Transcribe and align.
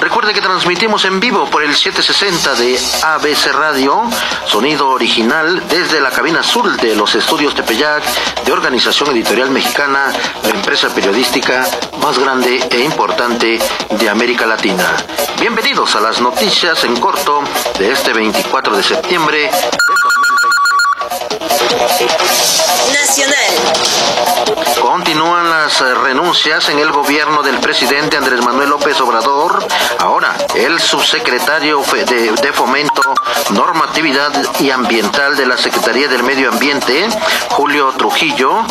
Recuerde 0.00 0.32
que 0.32 0.40
transmitimos 0.40 1.04
en 1.04 1.20
vivo 1.20 1.44
por 1.50 1.62
el 1.62 1.76
760 1.76 2.54
de 2.54 2.80
ABC 3.02 3.52
Radio, 3.52 4.02
sonido 4.46 4.88
original 4.88 5.62
desde 5.68 6.00
la 6.00 6.10
cabina 6.10 6.40
azul 6.40 6.74
de 6.78 6.94
los 6.94 7.14
estudios 7.14 7.54
Tepeyac 7.54 8.02
de 8.44 8.52
Organización 8.52 9.10
Editorial 9.10 9.50
Mexicana, 9.50 10.10
la 10.42 10.48
empresa 10.48 10.88
periodística 10.88 11.66
más 12.02 12.18
grande 12.18 12.66
e 12.70 12.80
importante 12.80 13.58
de 13.90 14.08
América 14.08 14.46
Latina. 14.46 14.96
Bienvenidos 15.38 15.94
a 15.94 16.00
las 16.00 16.18
noticias 16.20 16.82
en 16.84 16.96
corto 16.96 17.42
de 17.78 17.92
este 17.92 18.14
24 18.14 18.76
de 18.76 18.82
septiembre 18.82 19.38
de 19.38 19.50
2020. 19.50 20.60
Eh, 25.80 25.94
renuncias 25.94 26.68
en 26.68 26.78
el 26.78 26.90
gobierno 26.90 27.42
del 27.42 27.58
presidente 27.58 28.16
Andrés 28.16 28.44
Manuel 28.44 28.68
López 28.68 29.00
Obrador. 29.00 29.64
Ahora, 29.98 30.34
el 30.54 30.78
subsecretario 30.78 31.82
de, 32.06 32.32
de, 32.32 32.52
Fomento, 32.52 33.02
Normatividad 33.50 34.32
y 34.58 34.70
Ambiental 34.70 35.36
de 35.36 35.46
la 35.46 35.56
Secretaría 35.56 36.08
del 36.08 36.22
Medio 36.22 36.50
Ambiente, 36.50 37.08
Julio 37.50 37.92
Trujillo, 37.92 38.62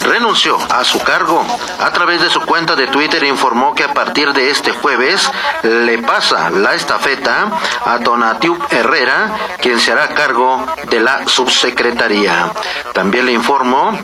renunció 0.00 0.56
a 0.70 0.84
su 0.84 1.00
cargo. 1.00 1.44
A 1.80 1.92
través 1.92 2.20
de 2.20 2.30
su 2.30 2.40
cuenta 2.42 2.76
de 2.76 2.86
Twitter 2.86 3.24
informó 3.24 3.74
que 3.74 3.84
a 3.84 3.92
partir 3.92 4.32
de 4.32 4.50
este 4.50 4.70
jueves 4.70 5.30
le 5.62 5.98
pasa 5.98 6.50
la 6.50 6.74
estafeta 6.74 7.50
a 7.84 7.98
Donatiu 7.98 8.56
Herrera, 8.70 9.56
quien 9.60 9.80
se 9.80 9.92
hará 9.92 10.08
cargo 10.08 10.64
de 10.88 11.00
la 11.00 11.26
subsecretaría. 11.26 12.52
También 12.92 13.26
le 13.26 13.32
informó 13.32 13.98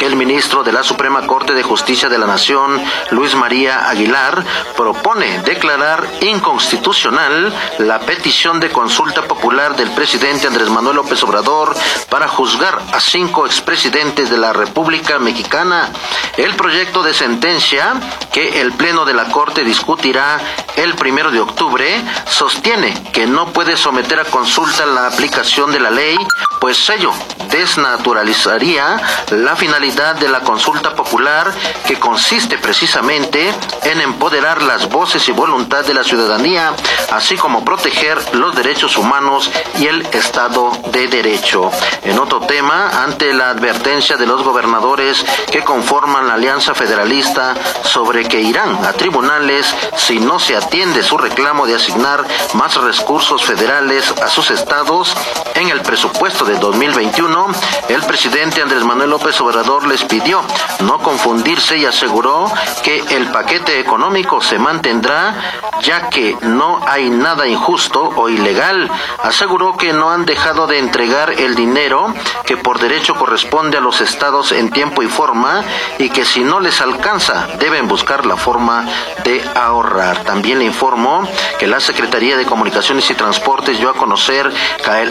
que 0.00 0.06
el 0.06 0.16
ministro 0.16 0.64
de 0.64 0.72
la 0.72 0.82
Suprema 0.82 1.26
Corte 1.26 1.52
de 1.52 1.62
Justicia 1.62 2.08
de 2.08 2.16
la 2.16 2.26
Nación, 2.26 2.82
Luis 3.10 3.34
María 3.34 3.90
Aguilar, 3.90 4.42
propone 4.74 5.40
declarar 5.40 6.08
inconstitucional 6.22 7.52
la 7.76 8.00
petición 8.00 8.60
de 8.60 8.70
consulta 8.70 9.20
popular 9.24 9.76
del 9.76 9.90
presidente 9.90 10.46
Andrés 10.46 10.70
Manuel 10.70 10.96
López 10.96 11.22
Obrador 11.22 11.76
para 12.08 12.28
juzgar 12.28 12.80
a 12.94 12.98
cinco 12.98 13.44
expresidentes 13.44 14.30
de 14.30 14.38
la 14.38 14.54
República 14.54 15.18
Mexicana. 15.18 15.90
El 16.38 16.54
proyecto 16.54 17.02
de 17.02 17.12
sentencia 17.12 17.92
que 18.32 18.62
el 18.62 18.72
Pleno 18.72 19.04
de 19.04 19.12
la 19.12 19.26
Corte 19.26 19.64
discutirá 19.64 20.40
el 20.76 20.94
primero 20.94 21.30
de 21.30 21.40
octubre 21.40 22.02
sostiene 22.26 22.94
que 23.12 23.26
no 23.26 23.52
puede 23.52 23.76
someter 23.76 24.18
a 24.18 24.24
consulta 24.24 24.86
la 24.86 25.08
aplicación 25.08 25.72
de 25.72 25.80
la 25.80 25.90
ley, 25.90 26.16
pues 26.58 26.88
ello 26.88 27.12
desnaturalizaría 27.50 28.98
la 29.30 29.56
finalidad 29.56 29.89
de 29.90 30.28
la 30.28 30.40
consulta 30.40 30.94
popular 30.94 31.52
que 31.84 31.98
consiste 31.98 32.58
precisamente 32.58 33.52
en 33.82 34.00
empoderar 34.00 34.62
las 34.62 34.88
voces 34.88 35.28
y 35.28 35.32
voluntad 35.32 35.84
de 35.84 35.94
la 35.94 36.04
ciudadanía, 36.04 36.72
así 37.10 37.36
como 37.36 37.64
proteger 37.64 38.16
los 38.36 38.54
derechos 38.54 38.96
humanos 38.96 39.50
y 39.80 39.88
el 39.88 40.06
Estado 40.12 40.70
de 40.92 41.08
Derecho. 41.08 41.72
En 42.04 42.20
otro 42.20 42.40
tema, 42.42 43.02
ante 43.02 43.34
la 43.34 43.50
advertencia 43.50 44.16
de 44.16 44.26
los 44.26 44.44
gobernadores 44.44 45.24
que 45.50 45.64
conforman 45.64 46.28
la 46.28 46.34
Alianza 46.34 46.72
Federalista 46.72 47.56
sobre 47.82 48.28
que 48.28 48.40
irán 48.40 48.84
a 48.84 48.92
tribunales 48.92 49.74
si 49.96 50.20
no 50.20 50.38
se 50.38 50.56
atiende 50.56 51.02
su 51.02 51.18
reclamo 51.18 51.66
de 51.66 51.74
asignar 51.74 52.24
más 52.54 52.76
recursos 52.76 53.44
federales 53.44 54.14
a 54.22 54.28
sus 54.28 54.52
estados, 54.52 55.16
en 55.56 55.68
el 55.68 55.80
presupuesto 55.82 56.44
de 56.44 56.54
2021, 56.58 57.46
el 57.88 58.02
presidente 58.02 58.62
Andrés 58.62 58.84
Manuel 58.84 59.10
López 59.10 59.40
Obrador 59.40 59.79
les 59.86 60.04
pidió 60.04 60.42
no 60.80 60.98
confundirse 60.98 61.76
y 61.76 61.84
aseguró 61.84 62.50
que 62.82 63.02
el 63.10 63.28
paquete 63.30 63.80
económico 63.80 64.40
se 64.40 64.58
mantendrá 64.58 65.34
ya 65.82 66.08
que 66.08 66.36
no 66.42 66.80
hay 66.86 67.10
nada 67.10 67.46
injusto 67.46 68.12
o 68.16 68.28
ilegal. 68.28 68.90
Aseguró 69.22 69.76
que 69.76 69.92
no 69.92 70.10
han 70.10 70.24
dejado 70.26 70.66
de 70.66 70.78
entregar 70.78 71.32
el 71.32 71.54
dinero 71.54 72.12
que 72.44 72.56
por 72.56 72.78
derecho 72.78 73.14
corresponde 73.14 73.78
a 73.78 73.80
los 73.80 74.00
estados 74.00 74.52
en 74.52 74.70
tiempo 74.70 75.02
y 75.02 75.06
forma 75.06 75.62
y 75.98 76.10
que 76.10 76.24
si 76.24 76.40
no 76.40 76.60
les 76.60 76.80
alcanza 76.80 77.48
deben 77.58 77.88
buscar 77.88 78.26
la 78.26 78.36
forma 78.36 78.86
de 79.24 79.42
ahorrar. 79.54 80.24
También 80.24 80.58
le 80.58 80.64
informó 80.64 81.26
que 81.58 81.66
la 81.66 81.80
Secretaría 81.80 82.36
de 82.36 82.46
Comunicaciones 82.46 83.10
y 83.10 83.14
Transportes 83.14 83.78
dio 83.78 83.90
a 83.90 83.94
conocer 83.94 84.50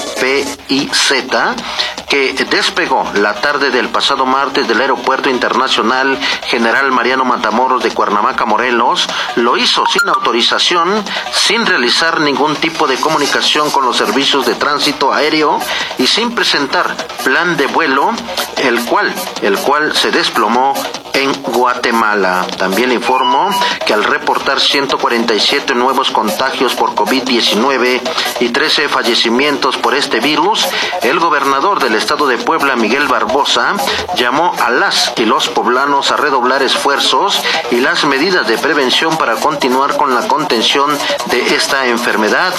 que 2.12 2.34
despegó 2.34 3.10
la 3.14 3.36
tarde 3.36 3.72
del 3.72 3.88
pasado 3.88 4.26
martes 4.26 4.68
del 4.68 4.82
Aeropuerto 4.82 5.30
Internacional 5.30 6.20
General 6.44 6.92
Mariano 6.92 7.24
Matamoros 7.24 7.82
de 7.82 7.92
Cuernavaca, 7.92 8.44
Morelos, 8.44 9.08
lo 9.38 9.56
hizo 9.56 9.86
sin 9.86 10.10
autorización, 10.10 11.06
sin 11.32 11.66
realizar 11.66 12.20
ningún 12.20 12.58
tipo 12.58 12.86
de 12.86 12.98
comunicación 12.98 13.72
con 13.72 13.86
los 13.86 13.96
servicios 13.96 14.46
de 14.46 14.56
tránsito 14.56 15.14
aéreo 15.14 15.58
y 16.00 16.06
sin 16.06 16.36
presentar 16.36 16.98
plan 17.24 17.56
de 17.56 17.68
vuelo, 17.68 18.12
el 18.58 18.84
cual, 18.84 19.14
el 19.42 19.58
cual 19.60 19.96
se 19.96 20.12
desplomó 20.12 20.74
en 21.14 21.34
Guatemala. 21.44 22.46
También 22.58 22.92
informó 22.92 23.50
que 23.86 23.94
al 23.94 24.04
reportar 24.04 24.60
147 24.60 25.76
nuevos 25.76 26.12
contagios 26.12 26.76
por 26.76 26.96
COVID-19 26.96 28.02
y 28.40 28.50
13 28.50 28.90
fallecimientos 28.90 29.78
por 29.78 29.94
este 29.96 30.20
virus, 30.20 30.68
el 31.02 31.20
gobernador 31.20 31.80
del 31.80 31.96
estado 31.96 32.28
de 32.28 32.38
Puebla, 32.38 32.76
Miguel 32.76 33.08
Barbosa, 33.08 33.76
llamó 34.16 34.54
a 34.60 34.70
las 34.70 35.14
y 35.18 35.26
los 35.26 35.50
poblanos 35.50 36.12
a 36.12 36.18
redoblar 36.18 36.64
esfuerzos 36.64 37.42
y 37.72 37.78
las 37.78 38.06
medidas 38.06 38.48
de 38.48 38.58
prevención 38.58 39.18
para 39.18 39.36
continuar 39.36 39.98
con 39.98 40.14
la 40.14 40.28
contención 40.28 40.90
de 41.30 41.56
esta 41.56 41.88
enfermedad. 41.88 42.54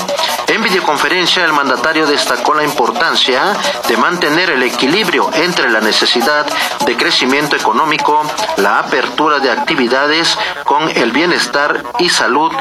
En 0.48 0.62
videoconferencia, 0.62 1.44
el 1.44 1.52
mandatario 1.52 2.06
destacó 2.06 2.54
la 2.54 2.64
importancia 2.64 3.54
de 3.88 3.96
mantener 3.96 4.50
el 4.50 4.62
equilibrio 4.62 5.30
entre 5.34 5.70
la 5.70 5.80
necesidad 5.80 6.46
de 6.84 6.96
crecimiento 6.96 7.56
económico, 7.56 8.22
la 8.56 8.78
apertura 8.78 9.38
de 9.38 9.50
actividades 9.50 10.38
con 10.64 10.88
el 10.90 11.12
bienestar 11.12 11.82
y 11.98 12.08
salud 12.08 12.52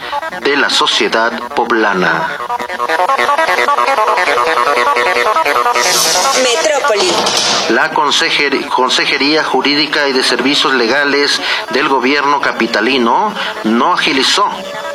de 0.42 0.56
la 0.58 0.70
sociedad 0.70 1.32
poblana. 1.56 2.38
Metrópoli. 6.44 7.12
La 7.70 7.92
Consejería 7.92 9.44
Jurídica 9.44 10.08
y 10.08 10.14
de 10.14 10.24
Servicios 10.24 10.74
Legales 10.74 11.40
del 11.72 11.88
Gobierno 11.88 12.42
Capitalino 12.42 13.34
no 13.64 13.94
agilizó 13.94 14.50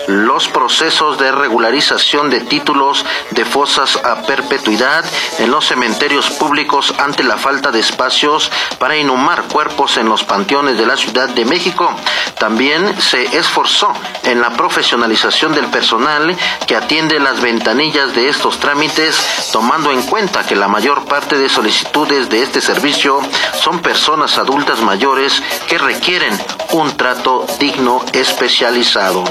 los 0.07 0.49
procesos 0.49 1.19
de 1.19 1.33
regularización 1.33 2.31
de 2.31 2.41
títulos 2.41 3.05
de 3.31 3.45
fosas 3.45 3.97
a 4.05 4.23
perpetuidad 4.23 5.05
en 5.39 5.51
los 5.51 5.67
cementerios 5.67 6.31
públicos 6.31 6.95
ante 6.99 7.25
la 7.25 7.37
falta 7.37 7.71
de 7.71 7.81
espacios 7.81 8.51
para 8.79 8.97
inhumar 8.97 9.45
cuerpos 9.45 9.97
en 9.97 10.09
los 10.09 10.25
panteones 10.25 10.79
de 10.79 10.87
la 10.87 10.97
Ciudad 10.97 11.29
de 11.29 11.45
México. 11.45 11.95
También 12.39 13.01
se 13.01 13.25
esforzó 13.37 13.93
en 14.25 14.41
la 14.41 14.51
profesionalización 14.51 15.55
del 15.55 15.67
personal 15.67 16.37
que 16.67 16.77
atiende 16.77 17.19
las 17.19 17.41
ventanillas 17.41 18.15
de 18.15 18.29
estos 18.29 18.59
trámites, 18.59 19.51
tomando 19.53 19.93
en 19.93 20.03
cuenta 20.03 20.45
que 20.45 20.57
la 20.57 20.69
mayor 20.69 21.05
parte 21.07 21.39
de 21.39 21.49
solicitudes 21.49 22.29
de 22.29 22.43
este 22.43 22.61
servicio 22.61 23.21
son 23.55 23.81
personas 23.81 24.39
adultas 24.39 24.81
mayores 24.81 25.43
que 25.67 25.79
requieren 25.79 26.37
un 26.73 26.97
trato 26.97 27.47
digno 27.59 28.03
especializado. 28.13 29.25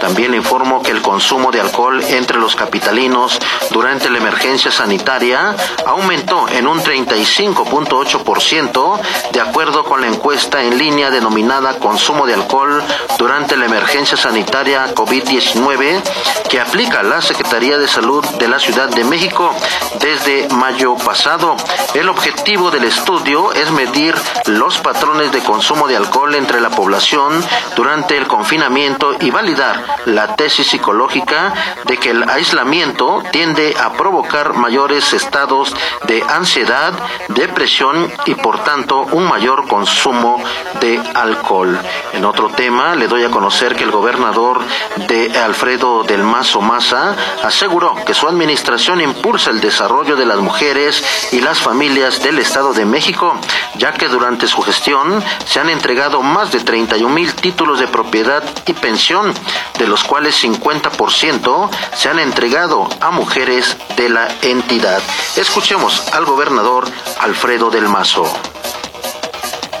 También 0.00 0.34
informo 0.34 0.82
que 0.82 0.90
el 0.90 1.02
consumo 1.02 1.50
de 1.50 1.60
alcohol 1.60 2.02
entre 2.02 2.38
los 2.38 2.54
capitalinos 2.54 3.38
durante 3.70 4.10
la 4.10 4.18
emergencia 4.18 4.70
sanitaria 4.70 5.56
aumentó 5.86 6.46
en 6.48 6.66
un 6.66 6.82
35.8% 6.82 9.00
de 9.32 9.40
acuerdo 9.40 9.84
con 9.84 10.02
la 10.02 10.08
encuesta 10.08 10.62
en 10.62 10.78
línea 10.78 11.10
denominada 11.10 11.78
Consumo 11.78 12.26
de 12.26 12.34
alcohol 12.34 12.82
durante 13.18 13.56
la 13.56 13.64
emergencia 13.66 14.16
sanitaria 14.16 14.94
COVID-19 14.94 16.02
que 16.48 16.60
aplica 16.60 17.02
la 17.02 17.20
Secretaría 17.22 17.78
de 17.78 17.88
Salud 17.88 18.24
de 18.38 18.48
la 18.48 18.58
Ciudad 18.58 18.88
de 18.88 19.04
México 19.04 19.54
desde 20.00 20.48
mayo 20.54 20.96
pasado. 20.96 21.56
El 21.94 22.08
objetivo 22.08 22.70
del 22.70 22.84
estudio 22.84 23.52
es 23.52 23.70
medir 23.70 24.14
los 24.46 24.78
patrones 24.78 25.32
de 25.32 25.40
consumo 25.40 25.88
de 25.88 25.96
alcohol 25.96 26.34
entre 26.34 26.60
la 26.60 26.70
población 26.76 27.44
durante 27.74 28.16
el 28.16 28.28
confinamiento 28.28 29.16
y 29.18 29.30
validar 29.30 29.82
la 30.04 30.36
tesis 30.36 30.68
psicológica 30.68 31.52
de 31.86 31.96
que 31.96 32.10
el 32.10 32.28
aislamiento 32.28 33.22
tiende 33.32 33.74
a 33.82 33.94
provocar 33.94 34.54
mayores 34.54 35.12
estados 35.12 35.74
de 36.06 36.22
ansiedad, 36.28 36.92
depresión 37.28 38.12
y 38.26 38.34
por 38.36 38.62
tanto 38.62 39.00
un 39.12 39.24
mayor 39.28 39.66
consumo 39.66 40.40
de 40.80 41.00
alcohol. 41.14 41.78
En 42.12 42.24
otro 42.24 42.50
tema, 42.50 42.94
le 42.94 43.08
doy 43.08 43.24
a 43.24 43.30
conocer 43.30 43.74
que 43.74 43.84
el 43.84 43.90
gobernador 43.90 44.60
de 45.08 45.36
Alfredo 45.38 46.04
del 46.04 46.22
Mazo 46.22 46.60
Maza 46.60 47.16
aseguró 47.42 47.94
que 48.04 48.14
su 48.14 48.28
administración 48.28 49.00
impulsa 49.00 49.50
el 49.50 49.60
desarrollo 49.60 50.16
de 50.16 50.26
las 50.26 50.38
mujeres 50.38 51.02
y 51.32 51.40
las 51.40 51.58
familias 51.58 52.22
del 52.22 52.38
Estado 52.38 52.72
de 52.74 52.84
México, 52.84 53.38
ya 53.76 53.92
que 53.92 54.08
durante 54.08 54.46
su 54.46 54.60
gestión 54.62 55.24
se 55.46 55.60
han 55.60 55.70
entregado 55.70 56.22
más 56.22 56.52
de 56.52 56.58
31 56.66 57.08
mil 57.14 57.34
títulos 57.34 57.78
de 57.78 57.88
propiedad 57.88 58.44
y 58.66 58.74
pensión, 58.74 59.32
de 59.78 59.86
los 59.86 60.04
cuales 60.04 60.44
50% 60.44 61.70
se 61.94 62.10
han 62.10 62.18
entregado 62.18 62.86
a 63.00 63.10
mujeres 63.10 63.74
de 63.96 64.10
la 64.10 64.28
entidad. 64.42 65.00
Escuchemos 65.36 66.02
al 66.12 66.26
gobernador 66.26 66.86
Alfredo 67.20 67.70
del 67.70 67.88
Mazo. 67.88 68.30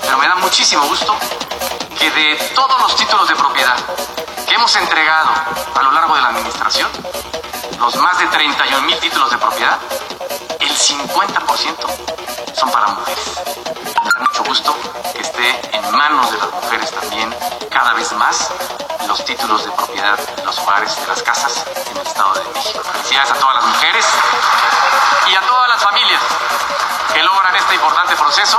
Pero 0.00 0.16
me 0.16 0.26
da 0.26 0.36
muchísimo 0.36 0.82
gusto 0.86 1.14
que 1.98 2.10
de 2.10 2.36
todos 2.54 2.80
los 2.80 2.96
títulos 2.96 3.28
de 3.28 3.34
propiedad 3.34 3.76
que 4.46 4.54
hemos 4.54 4.74
entregado 4.76 5.30
a 5.74 5.82
lo 5.82 5.90
largo 5.90 6.14
de 6.14 6.22
la 6.22 6.28
administración, 6.28 6.88
los 7.78 7.96
más 7.96 8.18
de 8.18 8.26
31 8.26 8.86
mil 8.86 8.96
títulos 8.98 9.30
de 9.30 9.38
propiedad, 9.38 9.78
el 10.60 10.70
50% 10.70 11.74
son 12.54 12.70
para 12.70 12.86
mujeres. 12.88 13.24
Me 14.04 14.10
da 14.10 14.20
mucho 14.20 14.44
gusto 14.44 14.76
que 15.12 15.20
esté 15.20 15.76
en 15.76 15.90
manos 15.92 16.30
de 16.30 16.38
las 16.38 16.50
mujeres 16.50 16.65
cada 17.86 17.98
vez 17.98 18.12
más 18.14 18.50
los 19.06 19.24
títulos 19.24 19.64
de 19.64 19.70
propiedad 19.70 20.18
de 20.18 20.44
los 20.44 20.58
hogares, 20.58 20.96
de 20.96 21.06
las 21.06 21.22
casas 21.22 21.64
en 21.88 21.96
el 21.96 22.04
Estado 22.04 22.34
de 22.34 22.50
México. 22.52 22.82
Felicidades 22.82 23.30
a 23.30 23.34
todas 23.34 23.54
las 23.54 23.64
mujeres 23.64 24.04
y 25.30 25.34
a 25.36 25.40
todas 25.42 25.68
las 25.68 25.84
familias 25.84 26.20
que 27.14 27.22
logran 27.22 27.54
este 27.54 27.74
importante 27.76 28.16
proceso 28.16 28.58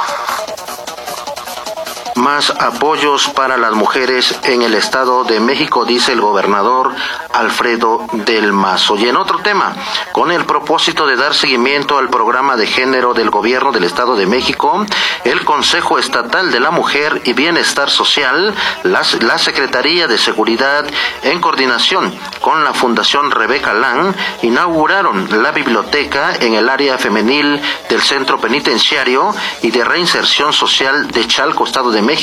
más 2.28 2.50
apoyos 2.50 3.30
para 3.30 3.56
las 3.56 3.72
mujeres 3.72 4.38
en 4.44 4.62
el 4.62 4.74
Estado 4.74 5.24
de 5.24 5.40
México, 5.40 5.86
dice 5.86 6.12
el 6.12 6.20
gobernador 6.20 6.94
Alfredo 7.32 8.06
del 8.12 8.52
Mazo. 8.52 8.98
Y 8.98 9.08
en 9.08 9.16
otro 9.16 9.40
tema, 9.40 9.74
con 10.12 10.30
el 10.34 10.44
propósito 10.44 11.08
de 11.08 11.16
dar 11.16 11.34
seguimiento 11.34 11.98
al 11.98 12.10
programa 12.10 12.58
de 12.58 12.68
género 12.68 13.14
del 13.14 13.30
gobierno 13.30 13.72
del 13.72 13.86
Estado 13.86 14.18
de 14.18 14.26
México, 14.26 14.86
el 15.24 15.46
Consejo 15.46 16.00
Estatal 16.00 16.52
de 16.52 16.60
la 16.60 16.70
Mujer 16.70 17.22
y 17.24 17.32
Bienestar 17.32 17.90
Social, 17.90 18.54
la, 18.84 19.38
Secretaría 19.38 20.08
de 20.08 20.18
Seguridad, 20.18 20.86
en 21.24 21.40
coordinación 21.40 22.14
con 22.42 22.66
la 22.66 22.74
Fundación 22.74 23.32
Rebeca 23.32 23.74
Lang, 23.74 24.14
inauguraron 24.42 25.42
la 25.42 25.52
biblioteca 25.52 26.36
en 26.42 26.56
el 26.56 26.68
área 26.68 26.98
femenil 26.98 27.62
del 27.88 28.02
Centro 28.02 28.38
Penitenciario 28.38 29.34
y 29.62 29.72
de 29.72 29.86
Reinserción 29.86 30.52
Social 30.52 31.08
de 31.08 31.26
Chalco, 31.26 31.64
Estado 31.64 31.90
de 31.90 32.02
México. 32.02 32.17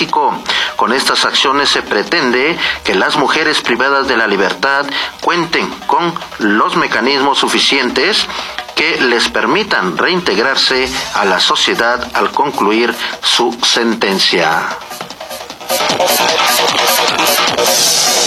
Con 0.76 0.93
estas 0.93 1.25
acciones 1.25 1.69
se 1.69 1.81
pretende 1.82 2.58
que 2.82 2.96
las 2.96 3.17
mujeres 3.17 3.61
privadas 3.61 4.08
de 4.08 4.17
la 4.17 4.26
libertad 4.26 4.87
cuenten 5.20 5.69
con 5.87 6.12
los 6.38 6.75
mecanismos 6.76 7.38
suficientes 7.38 8.26
que 8.75 9.00
les 9.00 9.29
permitan 9.29 9.96
reintegrarse 9.96 10.88
a 11.14 11.25
la 11.25 11.38
sociedad 11.38 12.05
al 12.14 12.32
concluir 12.32 12.93
su 13.23 13.56
sentencia. 13.62 14.69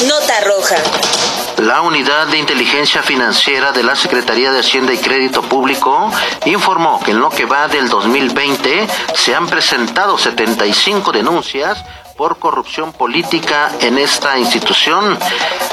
Nota 0.07 0.39
roja. 0.45 0.77
La 1.67 1.81
Unidad 1.81 2.27
de 2.27 2.37
Inteligencia 2.37 3.03
Financiera 3.03 3.73
de 3.73 3.83
la 3.83 3.93
Secretaría 3.93 4.53
de 4.53 4.61
Hacienda 4.61 4.93
y 4.93 4.99
Crédito 4.99 5.41
Público 5.41 6.09
informó 6.45 7.03
que 7.03 7.11
en 7.11 7.19
lo 7.19 7.29
que 7.29 7.43
va 7.43 7.67
del 7.67 7.89
2020 7.89 8.87
se 9.13 9.35
han 9.35 9.47
presentado 9.47 10.17
75 10.17 11.11
denuncias 11.11 11.83
por 12.17 12.39
corrupción 12.39 12.91
política 12.91 13.71
en 13.79 13.97
esta 13.99 14.37
institución. 14.39 15.17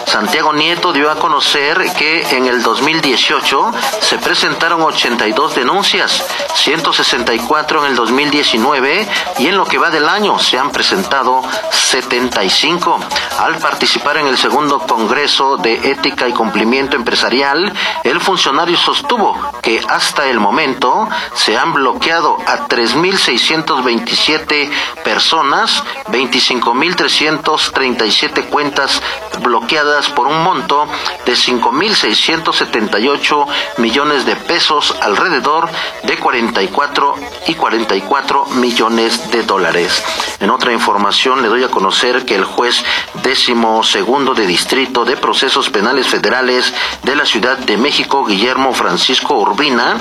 Santiago 0.07 0.53
Nieto 0.53 0.93
dio 0.93 1.11
a 1.11 1.17
conocer 1.17 1.91
que 1.97 2.37
en 2.37 2.47
el 2.47 2.63
2018 2.63 3.73
se 4.01 4.19
presentaron 4.19 4.83
82 4.83 5.55
denuncias, 5.55 6.23
164 6.55 7.85
en 7.85 7.91
el 7.91 7.97
2019 7.97 9.09
y 9.39 9.47
en 9.47 9.57
lo 9.57 9.65
que 9.65 9.79
va 9.79 9.91
del 9.91 10.09
año 10.09 10.39
se 10.39 10.59
han 10.59 10.71
presentado 10.71 11.43
75. 11.73 13.01
Al 13.39 13.57
participar 13.57 14.19
en 14.19 14.27
el 14.27 14.37
segundo 14.37 14.81
Congreso 14.81 15.57
de 15.57 15.91
Ética 15.91 16.29
y 16.29 16.33
Cumplimiento 16.33 16.97
Empresarial, 16.97 17.73
el 18.05 18.21
funcionario 18.21 18.77
sostuvo 18.77 19.54
que 19.65 19.81
hasta 19.89 20.29
el 20.29 20.39
momento 20.39 21.09
se 21.35 21.57
han 21.57 21.73
bloqueado 21.73 22.37
a 22.47 22.69
3.627 22.69 24.71
personas, 25.03 25.83
25.337 26.09 28.51
cuentas 28.51 29.01
bloqueadas 29.41 30.11
por 30.11 30.27
un 30.27 30.43
monto 30.43 30.87
de 31.25 31.33
5.678 31.33 33.47
millones 33.79 34.27
de 34.27 34.37
pesos, 34.37 34.95
alrededor 35.01 35.71
de 36.03 36.19
44 36.19 37.15
y 37.47 37.55
44 37.55 38.45
millones 38.57 39.31
de 39.31 39.45
dólares. 39.45 40.05
En 40.41 40.51
otra 40.51 40.75
información 40.75 41.41
le 41.41 41.49
doy 41.49 41.65
a 41.65 41.71
conocer 41.71 42.27
que 42.27 42.35
el 42.35 42.45
juez 42.45 42.85
décimo 43.23 43.83
segundo 43.83 44.35
de 44.35 44.47
Distrito 44.47 45.07
de 45.07 45.17
Procesos 45.17 45.71
Penales 45.71 46.07
Federales 46.07 46.75
de 47.03 47.17
la 47.17 47.25
Ciudad 47.25 47.57
de 47.57 47.79
México, 47.79 48.27
Guillermo 48.27 48.75
Francisco 48.75 49.54
Urbina, 49.55 49.99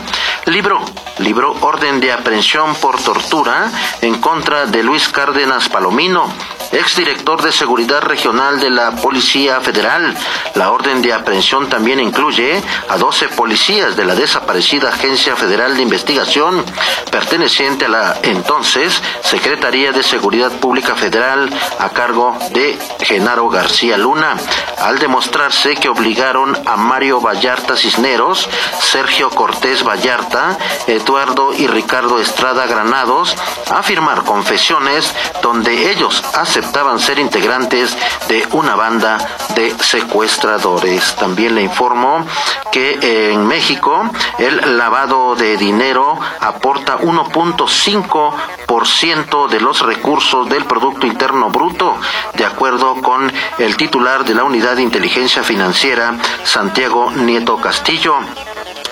libró, 0.48 0.82
libró 1.20 1.56
orden 1.62 2.00
de 2.00 2.12
aprehensión 2.12 2.74
por 2.74 3.00
tortura 3.00 3.72
en 4.02 4.20
contra 4.20 4.66
de 4.66 4.82
Luis 4.82 5.10
Cárdenas 5.10 5.70
Palomino, 5.70 6.26
exdirector 6.74 7.42
de 7.42 7.52
Seguridad 7.52 8.02
Regional 8.02 8.60
de 8.60 8.70
la 8.70 8.92
Policía 8.92 9.62
Federal. 9.62 10.16
La 10.56 10.72
orden 10.72 11.02
de 11.02 11.14
aprehensión 11.14 11.70
también 11.70 12.00
incluye 12.00 12.62
a 12.90 12.98
12 12.98 13.30
policías 13.30 13.96
de 13.96 14.06
la 14.06 14.16
desaparecida 14.16 14.90
Agencia 14.90 15.36
Federal 15.36 15.76
de 15.76 15.84
Investigación, 15.84 16.64
perteneciente 17.12 17.86
a 17.86 17.90
la 17.90 18.20
entonces 18.24 19.02
Secretaría 19.22 19.92
de 19.92 20.04
Seguridad 20.04 20.52
Pública 20.52 20.96
Federal 20.96 21.50
a 21.80 21.90
cargo 21.90 22.38
de 22.52 22.78
Genaro 23.02 23.50
García 23.50 23.98
Luna, 23.98 24.36
al 24.80 25.00
demostrarse 25.00 25.76
que 25.76 25.90
obligaron 25.90 26.58
a 26.66 26.76
Mario 26.76 27.22
Vallarta 27.22 27.78
Cisneros, 27.78 28.50
Sergio 28.82 29.30
Cortés 29.30 29.84
Vallarta, 29.84 30.58
Eduardo 30.88 31.54
y 31.54 31.68
Ricardo 31.68 32.20
Estrada 32.20 32.66
Granados 32.66 33.36
a 33.70 33.84
firmar 33.84 34.24
confesiones 34.24 35.14
donde 35.42 35.92
ellos 35.92 36.24
aceptaban 36.64 36.98
ser 36.98 37.20
integrantes 37.20 37.94
de 38.30 38.48
una 38.54 38.76
banda 38.76 39.18
de 39.54 39.76
secuestradores. 39.84 41.14
También 41.18 41.56
le 41.56 41.62
informo 41.62 42.26
que 42.72 43.32
en 43.32 43.46
México 43.46 44.10
el 44.38 44.78
lavado 44.78 45.36
de 45.36 45.58
dinero 45.58 46.18
aporta 46.40 47.00
1.5% 47.00 49.50
de 49.50 49.60
los 49.60 49.82
recursos 49.82 50.48
del 50.48 50.64
Producto 50.64 51.06
Interno 51.06 51.50
Bruto, 51.50 51.98
de 52.36 52.46
acuerdo 52.46 53.02
con 53.02 53.30
el 53.58 53.76
titular 53.76 54.24
de 54.24 54.34
la 54.34 54.46
Unidad 54.46 54.78
de 54.78 54.84
Inteligencia 54.84 55.44
Financiera, 55.44 56.16
Santiago 56.46 57.12
Nieto 57.12 57.58
Castillo. 57.58 58.16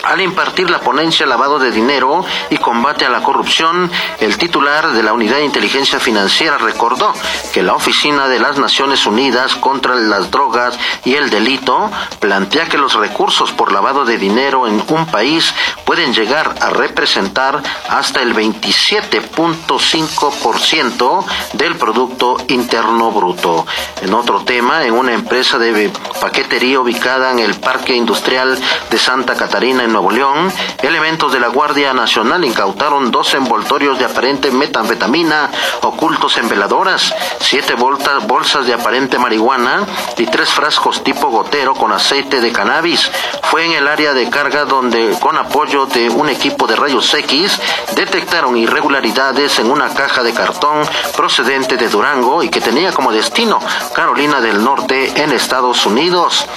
Al 0.03 0.19
impartir 0.19 0.69
la 0.69 0.79
ponencia 0.79 1.27
Lavado 1.27 1.59
de 1.59 1.71
Dinero 1.71 2.25
y 2.49 2.57
Combate 2.57 3.05
a 3.05 3.09
la 3.09 3.21
Corrupción, 3.21 3.91
el 4.19 4.37
titular 4.37 4.91
de 4.93 5.03
la 5.03 5.13
Unidad 5.13 5.37
de 5.37 5.45
Inteligencia 5.45 5.99
Financiera 5.99 6.57
recordó 6.57 7.13
que 7.53 7.61
la 7.61 7.75
Oficina 7.75 8.27
de 8.27 8.39
las 8.39 8.57
Naciones 8.57 9.05
Unidas 9.05 9.53
contra 9.55 9.93
las 9.95 10.31
Drogas 10.31 10.79
y 11.05 11.13
el 11.13 11.29
Delito 11.29 11.91
plantea 12.19 12.65
que 12.65 12.79
los 12.79 12.95
recursos 12.95 13.51
por 13.51 13.71
lavado 13.71 14.03
de 14.03 14.17
dinero 14.17 14.67
en 14.67 14.83
un 14.87 15.05
país 15.05 15.53
pueden 15.85 16.13
llegar 16.13 16.55
a 16.61 16.71
representar 16.71 17.61
hasta 17.87 18.23
el 18.23 18.33
27.5% 18.33 21.25
del 21.53 21.75
Producto 21.75 22.37
Interno 22.47 23.11
Bruto. 23.11 23.67
En 24.01 24.15
otro 24.15 24.43
tema, 24.43 24.83
en 24.83 24.93
una 24.93 25.13
empresa 25.13 25.59
de 25.59 25.91
paquetería 26.19 26.79
ubicada 26.79 27.29
en 27.31 27.37
el 27.39 27.53
Parque 27.55 27.93
Industrial 27.93 28.57
de 28.89 28.97
Santa 28.97 29.35
Catarina, 29.35 29.90
Nuevo 29.91 30.11
León, 30.11 30.51
elementos 30.81 31.31
de 31.33 31.39
la 31.39 31.49
Guardia 31.49 31.93
Nacional 31.93 32.45
incautaron 32.45 33.11
dos 33.11 33.33
envoltorios 33.33 33.99
de 33.99 34.05
aparente 34.05 34.51
metanfetamina 34.51 35.49
ocultos 35.81 36.37
en 36.37 36.47
veladoras, 36.47 37.13
siete 37.39 37.75
bolsas 37.75 38.65
de 38.65 38.73
aparente 38.73 39.19
marihuana 39.19 39.85
y 40.17 40.25
tres 40.27 40.49
frascos 40.49 41.03
tipo 41.03 41.29
gotero 41.29 41.73
con 41.75 41.91
aceite 41.91 42.41
de 42.41 42.51
cannabis. 42.51 43.11
Fue 43.43 43.65
en 43.65 43.73
el 43.73 43.87
área 43.87 44.13
de 44.13 44.29
carga 44.29 44.65
donde, 44.65 45.17
con 45.19 45.37
apoyo 45.37 45.85
de 45.85 46.09
un 46.09 46.29
equipo 46.29 46.67
de 46.67 46.75
rayos 46.75 47.13
X, 47.13 47.59
detectaron 47.95 48.55
irregularidades 48.57 49.59
en 49.59 49.69
una 49.69 49.93
caja 49.93 50.23
de 50.23 50.33
cartón 50.33 50.87
procedente 51.15 51.77
de 51.77 51.89
Durango 51.89 52.43
y 52.43 52.49
que 52.49 52.61
tenía 52.61 52.91
como 52.91 53.11
destino 53.11 53.59
Carolina 53.93 54.39
del 54.39 54.63
Norte 54.63 55.11
en 55.21 55.31
Estados 55.31 55.85
Unidos 55.85 56.47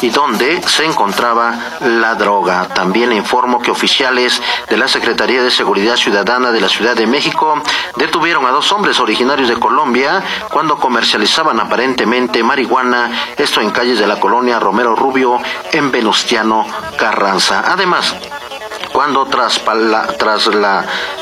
y 0.00 0.10
donde 0.10 0.62
se 0.62 0.84
encontraba 0.84 1.54
la 1.80 2.14
droga. 2.14 2.68
También 2.68 3.12
informo 3.12 3.60
que 3.60 3.70
oficiales 3.70 4.40
de 4.68 4.76
la 4.76 4.88
Secretaría 4.88 5.42
de 5.42 5.50
Seguridad 5.50 5.96
Ciudadana 5.96 6.50
de 6.50 6.60
la 6.60 6.68
Ciudad 6.68 6.94
de 6.94 7.06
México 7.06 7.60
detuvieron 7.96 8.46
a 8.46 8.50
dos 8.50 8.72
hombres 8.72 9.00
originarios 9.00 9.48
de 9.48 9.56
Colombia 9.56 10.22
cuando 10.50 10.78
comercializaban 10.78 11.60
aparentemente 11.60 12.42
marihuana, 12.42 13.10
esto 13.36 13.60
en 13.60 13.70
calles 13.70 13.98
de 13.98 14.06
la 14.06 14.20
colonia 14.20 14.58
Romero 14.58 14.94
Rubio 14.94 15.40
en 15.72 15.90
Venustiano 15.90 16.66
Carranza. 16.96 17.64
Además, 17.66 18.14
cuando 18.98 19.26
tras 19.26 19.62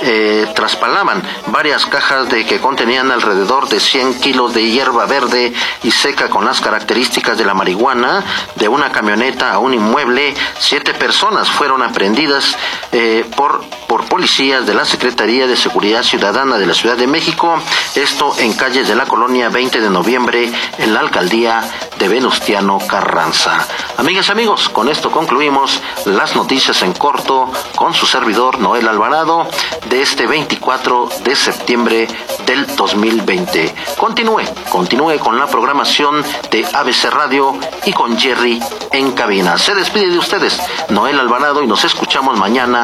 eh, 0.01 0.51
traspalaban 0.55 1.23
varias 1.49 1.85
cajas 1.85 2.27
de 2.31 2.47
que 2.47 2.59
contenían 2.59 3.11
alrededor 3.11 3.69
de 3.69 3.81
100 3.81 4.19
kilos 4.21 4.55
de 4.55 4.71
hierba 4.71 5.05
verde 5.05 5.53
y 5.83 5.91
seca 5.91 6.31
con 6.31 6.47
las 6.47 6.63
características 6.63 7.37
de 7.37 7.45
la 7.45 7.53
marihuana 7.53 8.25
de 8.55 8.69
una 8.69 8.91
camioneta 8.93 9.53
a 9.53 9.59
un 9.59 9.75
inmueble. 9.75 10.35
Siete 10.59 10.95
personas 10.95 11.51
fueron 11.51 11.83
aprendidas 11.83 12.57
eh, 12.93 13.25
por, 13.37 13.65
por 13.89 14.05
policías 14.07 14.67
de 14.67 14.75
la 14.75 14.85
Secretaría 14.85 15.47
de 15.47 15.57
Seguridad 15.57 16.03
Ciudadana 16.03 16.59
de 16.59 16.67
la 16.67 16.75
Ciudad 16.75 16.97
de 16.97 17.07
México, 17.07 17.59
esto 17.95 18.35
en 18.39 18.53
calles 18.55 18.89
de 18.89 18.95
la 18.95 19.07
colonia 19.07 19.49
20 19.49 19.81
de 19.81 19.91
noviembre 19.91 20.51
en 20.79 20.95
la 20.95 21.01
alcaldía 21.01 21.63
de 21.99 22.09
Venustiano 22.09 22.79
Carranza. 22.87 23.67
Amigas 23.97 24.29
y 24.29 24.33
amigos, 24.33 24.69
con 24.69 24.89
esto 24.89 25.11
concluimos 25.11 25.81
las 26.05 26.37
noticias 26.37 26.83
en 26.83 26.93
corto 26.93 27.51
con 27.75 27.95
su 27.95 28.07
servidor 28.07 28.59
Noel 28.59 28.89
Alvarado 28.89 29.49
de 29.89 30.03
este 30.03 30.27
24 30.27 31.09
de 31.25 31.35
septiembre 31.35 32.09
del 32.45 32.67
2020. 32.77 33.75
Continúe, 33.97 34.43
continúe 34.69 35.19
con 35.19 35.39
la 35.39 35.47
programación 35.47 36.23
de 36.51 36.67
ABC 36.73 37.11
Radio 37.11 37.59
y 37.85 37.93
con 37.93 38.19
Jerry 38.19 38.61
en 38.93 39.13
cabina. 39.13 39.57
Se 39.59 39.75
despide 39.75 40.11
de 40.11 40.19
ustedes 40.19 40.61
Noel 40.91 41.19
Alvarado 41.19 41.63
y 41.63 41.67
nos 41.67 41.85
escuchamos 41.85 42.39
mañana 42.39 42.76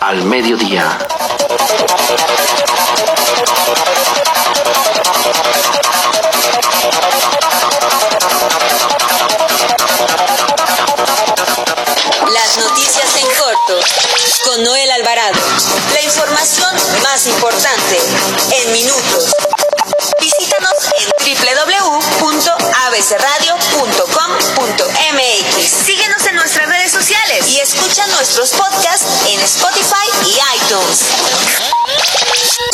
al 0.00 0.22
mediodía. 0.24 0.98
con 14.44 14.62
Noel 14.64 14.90
Alvarado. 14.90 15.38
La 15.92 16.02
información 16.02 16.76
más 17.02 17.26
importante 17.26 17.71
escucha 27.92 28.06
nuestros 28.16 28.50
podcasts 28.52 29.26
en 29.28 29.40
Spotify 29.40 30.08
y 30.24 30.32
iTunes. 30.56 31.81